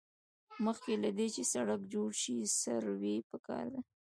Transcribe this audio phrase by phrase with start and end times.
[0.65, 3.81] مخکې له دې چې سړک جوړ شي سروې پکار ده